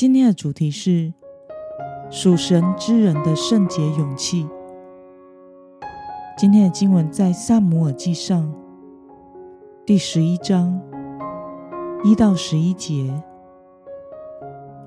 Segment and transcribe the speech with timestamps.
[0.00, 1.12] 今天的主题是
[2.08, 4.48] 属神之人的圣洁勇气。
[6.38, 8.50] 今天的经文在萨姆尔记上
[9.84, 10.80] 第十一章
[12.02, 13.12] 一到十一节。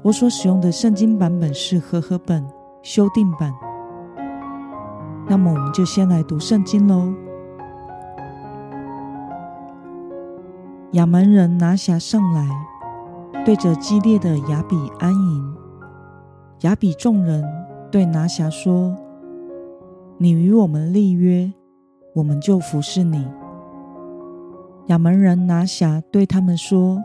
[0.01, 2.43] 我所使用的圣经版本是和合本
[2.81, 3.53] 修订版。
[5.27, 7.13] 那么，我们就先来读圣经喽。
[10.93, 12.72] 亚门人拿辖上来。
[13.45, 15.55] 对着激烈的亚比安营，
[16.61, 17.43] 亚比众人
[17.91, 18.95] 对拿辖说
[20.17, 21.51] ：“你与我们立约，
[22.15, 23.27] 我们就服侍你。”
[24.87, 27.03] 亚门人拿辖对他们说：“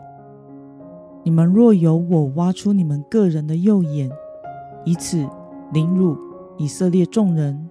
[1.23, 4.09] 你们若有我挖出你们个人的右眼，
[4.85, 5.27] 以此
[5.73, 6.17] 凌辱
[6.57, 7.69] 以色列众人，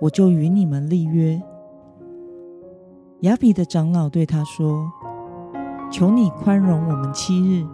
[0.00, 1.40] 我就与你们立约。”
[3.20, 4.90] 亚比的长老对他说
[5.92, 7.66] ：“求你宽容我们七日。”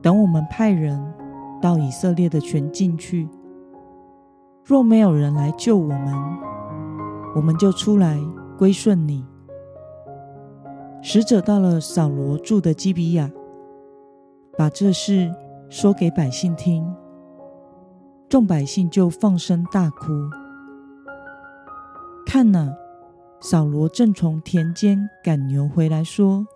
[0.00, 1.00] 等我们派人
[1.60, 3.28] 到以色列的全境去，
[4.64, 6.14] 若没有人来救我们，
[7.34, 8.18] 我们就出来
[8.56, 9.26] 归顺你。
[11.02, 13.30] 使者到了扫罗住的基比亚，
[14.56, 15.32] 把这事
[15.68, 16.84] 说给百姓听，
[18.28, 20.06] 众百姓就放声大哭。
[22.26, 22.74] 看哪，
[23.40, 26.46] 扫罗正从田间赶牛回来，说：“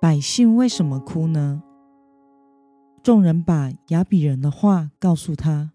[0.00, 1.62] 百姓为什么哭呢？”
[3.02, 5.72] 众人把亚比人的话告诉他。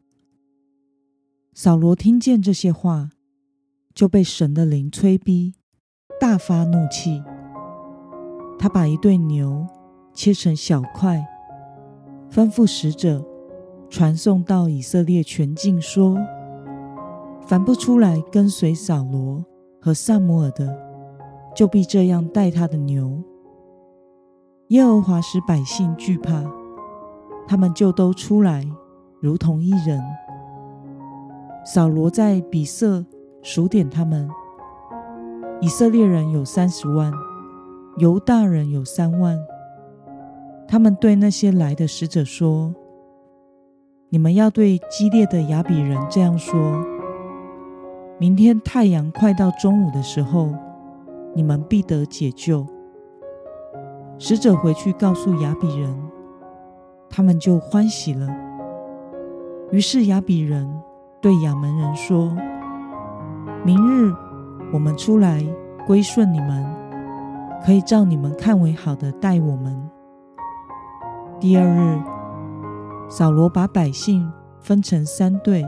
[1.56, 3.12] 扫罗听见这些话，
[3.96, 5.56] 就被神的灵催逼，
[6.20, 7.24] 大发怒气。
[8.60, 9.66] 他把一对牛
[10.14, 11.26] 切成小块，
[12.30, 13.26] 吩咐使者
[13.90, 16.16] 传送到以色列全境，说：
[17.42, 19.44] 凡不出来跟随扫罗
[19.82, 20.78] 和萨摩尔的，
[21.56, 23.24] 就必这样待他的牛。
[24.68, 26.44] 耶和华使百姓惧怕。
[27.48, 28.66] 他们就都出来，
[29.20, 30.02] 如同一人。
[31.66, 33.04] 扫罗在比色
[33.42, 34.30] 数点他们，
[35.60, 37.12] 以色列人有三十万，
[37.98, 39.38] 犹大人有三万。
[40.68, 42.74] 他们对那些来的使者说
[44.10, 46.56] ：“你们要对激烈的亚比人这样说：
[48.20, 50.50] 明天太阳快到中午的时候，
[51.36, 52.66] 你们必得解救。”
[54.18, 55.96] 使者回去告诉亚比人。
[57.16, 58.28] 他们就欢喜了。
[59.72, 60.70] 于是亚比人
[61.22, 62.36] 对亚门人说
[63.64, 64.14] ：“明日
[64.74, 65.42] 我们出来
[65.88, 66.66] 归顺你们，
[67.66, 69.90] 可以照你们看为好的待我们。”
[71.40, 72.04] 第二日，
[73.10, 75.64] 扫罗把百姓分成三队，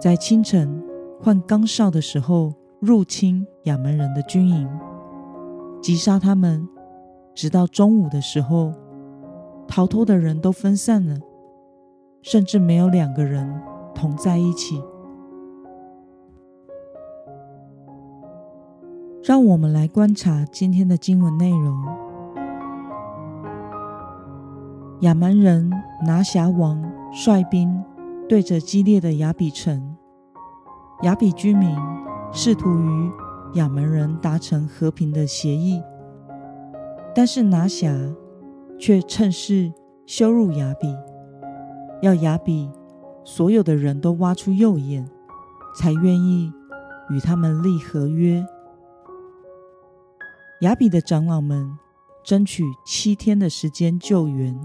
[0.00, 0.82] 在清晨
[1.22, 4.68] 换岗哨的时候入侵亚门人的军营，
[5.80, 6.68] 击杀他们，
[7.36, 8.72] 直到中午的时候。
[9.66, 11.18] 逃脱的人都分散了，
[12.22, 13.60] 甚至没有两个人
[13.94, 14.80] 同在一起。
[19.22, 21.84] 让我们来观察今天的经文内容：
[25.00, 25.72] 亚门人
[26.06, 27.82] 拿辖王率兵
[28.28, 29.96] 对着激烈的亚比城，
[31.02, 31.76] 亚比居民
[32.32, 33.10] 试图与
[33.54, 35.82] 亚门人达成和平的协议，
[37.14, 37.90] 但是拿辖。
[38.78, 39.72] 却趁势
[40.06, 40.86] 羞辱亚比，
[42.02, 42.68] 要亚比
[43.24, 45.08] 所有的人都挖出右眼，
[45.76, 46.52] 才愿意
[47.10, 48.44] 与他们立合约。
[50.60, 51.76] 亚比的长老们
[52.22, 54.58] 争取七天的时间救援。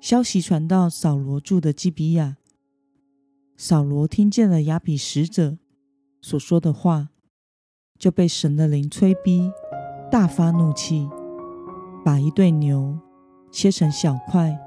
[0.00, 2.36] 消息传到扫罗住的基比亚，
[3.56, 5.58] 扫罗听见了亚比使者
[6.22, 7.08] 所说的话，
[7.98, 9.50] 就被神的灵催逼，
[10.10, 11.08] 大发怒气。
[12.04, 12.98] 把一对牛
[13.50, 14.58] 切成小块，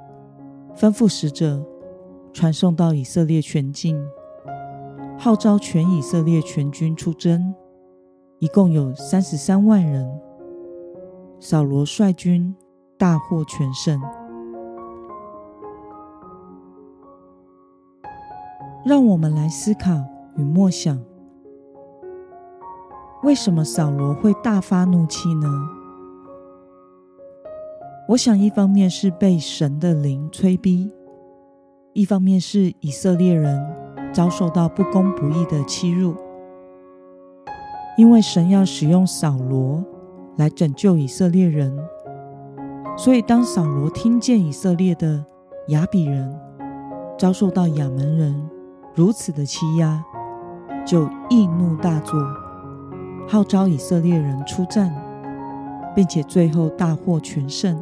[0.76, 1.66] 吩咐使者
[2.32, 4.02] 传送到以色列全境，
[5.18, 7.54] 号召全以色列全军出征，
[8.40, 10.20] 一共有三十三万人。
[11.40, 12.56] 扫罗率军
[12.98, 14.02] 大获全胜。
[18.86, 19.92] 让我们来思考
[20.38, 21.02] 与默想：
[23.24, 25.48] 为什么扫罗会大发怒气呢？
[28.06, 30.92] 我想，一方面是被神的灵催逼，
[31.94, 33.66] 一方面是以色列人
[34.12, 36.14] 遭受到不公不义的欺辱。
[37.98, 39.82] 因为神要使用扫罗
[40.36, 41.74] 来拯救以色列人，
[42.98, 45.24] 所以当扫罗听见以色列的
[45.70, 46.38] 亚比人
[47.18, 48.50] 遭受到亚门人
[48.94, 50.04] 如此的欺压，
[50.86, 52.20] 就易怒大作，
[53.30, 54.94] 号召以色列人出战，
[55.96, 57.82] 并且最后大获全胜。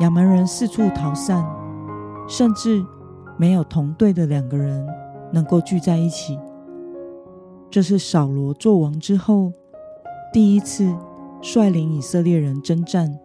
[0.00, 1.44] 亚门人四处逃散，
[2.28, 2.84] 甚至
[3.38, 4.86] 没有同队的两个人
[5.32, 6.38] 能够聚在一起。
[7.70, 9.52] 这是扫罗做王之后
[10.32, 10.94] 第一次
[11.42, 13.18] 率领以色列人征战，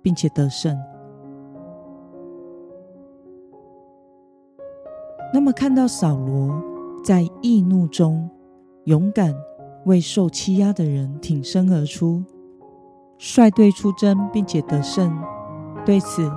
[0.00, 0.76] 并且得胜。
[5.34, 6.62] 那么，看到扫罗
[7.02, 8.28] 在易怒中
[8.84, 9.34] 勇敢
[9.86, 12.22] 为受欺压的人挺身而出，
[13.18, 15.16] 率队出征，并且得胜，
[15.84, 16.30] 对此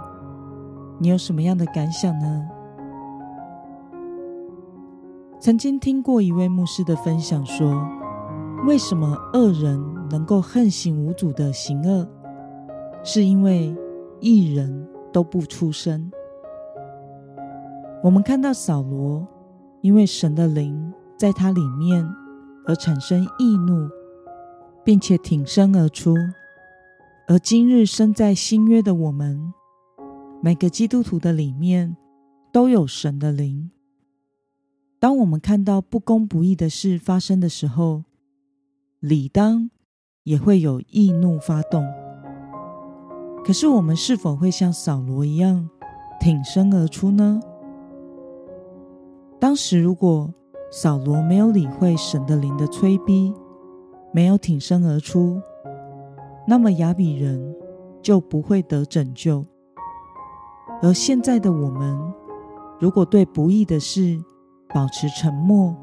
[1.00, 2.50] 你有什么样的感想呢？
[5.40, 7.88] 曾经听过一位牧师的分享，说
[8.66, 12.08] ：“为什么恶人能够横行无阻的行恶，
[13.04, 13.76] 是因为
[14.20, 16.12] 一人都不出声。”
[18.02, 19.28] 我们看到扫罗，
[19.82, 22.08] 因为神的灵在他里面
[22.66, 23.88] 而产生易怒，
[24.84, 26.14] 并且挺身而出；
[27.28, 29.52] 而今日身在新约的我们，
[30.44, 31.98] 每个基督徒的里面
[32.52, 33.72] 都有神的灵。
[35.00, 38.04] 当我们看到不公不义的事发生的时候，
[39.00, 39.72] 理当
[40.24, 41.84] 也会有易怒发动。
[43.44, 45.68] 可是，我们是否会像扫罗一样
[46.20, 47.40] 挺身而出呢？
[49.40, 50.32] 当时，如果
[50.72, 53.34] 扫罗没有理会神的灵的催逼，
[54.14, 55.42] 没有挺身而出，
[56.48, 57.56] 那么亚比人
[58.02, 59.46] 就不会得拯救。
[60.82, 61.98] 而现在的我们，
[62.80, 64.22] 如果对不义的事，
[64.74, 65.76] 保持沉默，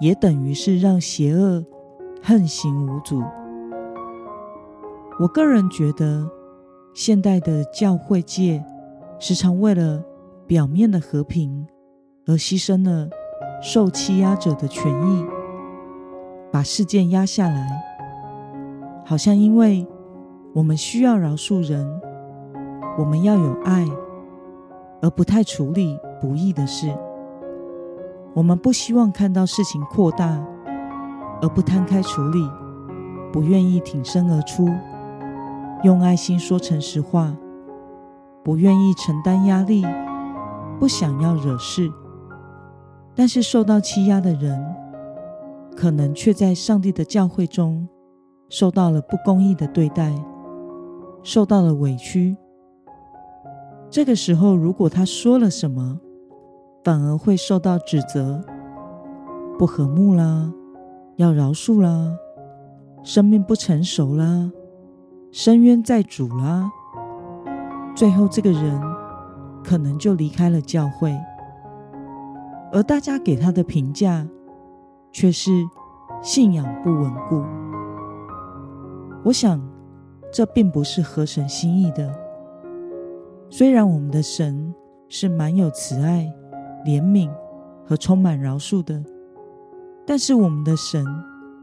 [0.00, 1.64] 也等于是让邪恶
[2.22, 3.22] 横行无阻。
[5.18, 6.30] 我个人觉得，
[6.94, 8.64] 现代的教会界
[9.18, 10.02] 时常为了
[10.46, 11.66] 表面的和平
[12.26, 13.08] 而牺牲了
[13.62, 15.24] 受欺压者的权益，
[16.52, 17.82] 把事件压下来，
[19.08, 19.86] 好像因为
[20.52, 21.88] 我们需要饶恕人，
[22.98, 23.86] 我们要有爱，
[25.00, 26.92] 而不太处理不义的事。
[28.34, 30.44] 我们不希望看到事情扩大，
[31.40, 32.50] 而不摊开处理；
[33.32, 34.68] 不愿意挺身而出，
[35.84, 37.28] 用爱心说诚实话；
[38.42, 39.86] 不愿意承担压力，
[40.80, 41.88] 不想要惹事。
[43.14, 44.66] 但是受到欺压的人，
[45.76, 47.88] 可能却在上帝的教会中
[48.48, 50.14] 受到了不公义的对待，
[51.22, 52.36] 受到了委屈。
[53.90, 55.98] 这个时候，如果他说了什么，
[56.84, 58.44] 反而会受到指责，
[59.58, 60.52] 不和睦啦，
[61.16, 62.16] 要饶恕啦，
[63.02, 64.50] 生命不成熟啦，
[65.32, 66.70] 深渊在主啦，
[67.94, 68.80] 最后这个人
[69.64, 71.16] 可能就离开了教会，
[72.72, 74.26] 而大家给他的评价
[75.10, 75.50] 却是
[76.22, 77.44] 信仰不稳固。
[79.26, 79.60] 我想，
[80.32, 82.16] 这并不是合神心意的。
[83.50, 84.74] 虽然我们的神
[85.08, 86.32] 是蛮有慈爱。
[86.84, 87.28] 怜悯
[87.84, 89.02] 和充满饶恕的，
[90.06, 91.04] 但是我们的神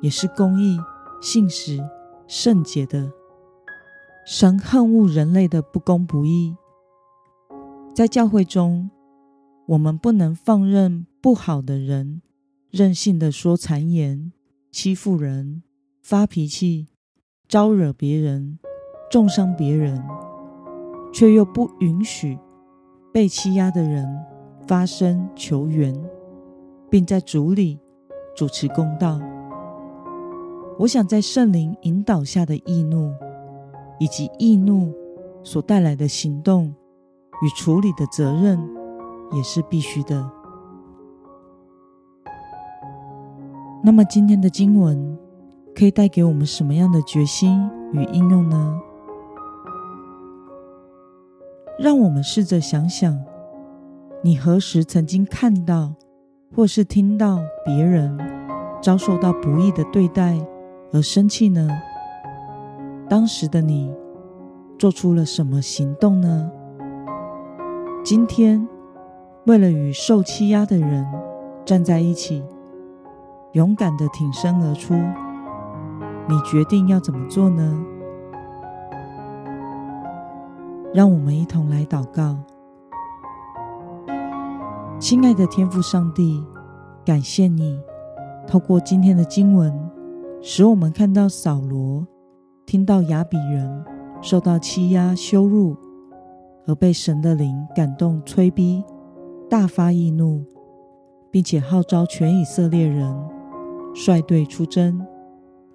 [0.02, 0.78] 也是公义、
[1.22, 1.80] 信实、
[2.28, 3.10] 圣洁的。
[4.26, 6.58] 神恨恶人类的不公不义。
[7.96, 8.90] 在教会中，
[9.66, 12.22] 我们不能放任不好的人
[12.70, 14.34] 任性的说谗言、
[14.70, 15.64] 欺负人、
[16.02, 16.90] 发脾气、
[17.54, 18.58] 招惹别人、
[19.12, 20.04] 重伤别人，
[21.14, 22.36] 却又不允许
[23.14, 24.04] 被欺压的人。
[24.66, 25.94] 发声求援，
[26.90, 27.80] 并在主里
[28.36, 29.20] 主持公道。
[30.80, 33.14] 我想，在圣灵引导下的易怒，
[34.00, 34.92] 以及易怒
[35.44, 36.74] 所带来的行动
[37.44, 38.60] 与处理的责任，
[39.32, 40.28] 也是必须的。
[43.84, 45.13] 那么，今天的经文
[45.76, 48.80] 可以带给我们什么样的决心与应用呢？
[51.80, 53.20] 让我们试着想想。
[54.22, 55.96] 你何时曾经看到，
[56.56, 58.18] 或是听到别人
[58.82, 60.40] 遭受到不义的对待
[60.94, 61.68] 而生气呢？
[63.10, 63.92] 当时的你
[64.80, 66.50] 做出了什么行动呢？
[68.04, 68.66] 今天，
[69.46, 71.06] 为了与受欺压的人
[71.66, 72.44] 站在一起，
[73.54, 74.94] 勇敢的挺身而出，
[76.28, 77.86] 你决定要怎么做呢？
[80.94, 82.38] 让我们一同来祷告。
[85.00, 86.42] 亲爱的天父上帝，
[87.04, 87.78] 感谢你
[88.48, 89.74] 透过今天的经文，
[90.42, 92.08] 使我们看到扫罗
[92.66, 93.84] 听到亚比人
[94.22, 95.76] 受到欺压羞辱，
[96.66, 98.82] 而被神的灵感动催逼，
[99.50, 100.46] 大发易怒，
[101.30, 103.14] 并且号召全以色列人
[103.94, 105.06] 率队出征，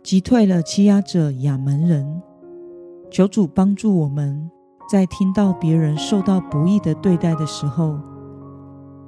[0.03, 2.23] 击退了欺压者亚门人。
[3.11, 4.51] 求主帮助我们，
[4.91, 7.99] 在听到别人受到不义的对待的时候，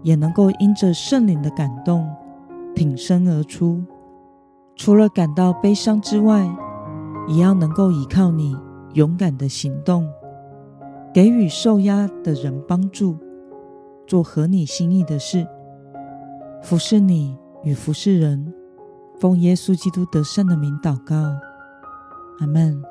[0.02, 2.08] 也能够因着圣灵的感动，
[2.74, 3.82] 挺身而出。
[4.74, 6.50] 除了感到悲伤之外，
[7.28, 8.56] 也要能够依靠你
[8.94, 10.08] 勇敢的行动，
[11.12, 13.16] 给予受压的人帮助，
[14.06, 15.46] 做合你心意的事，
[16.62, 18.54] 服侍你与服侍人。
[19.20, 21.14] 奉耶稣基督得胜的名祷告，
[22.38, 22.82] 阿门。